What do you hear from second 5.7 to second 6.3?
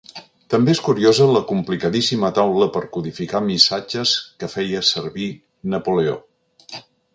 Napoleó.